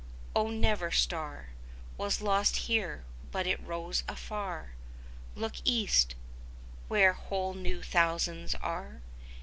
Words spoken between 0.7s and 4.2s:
star 100 Was lost here, but it rose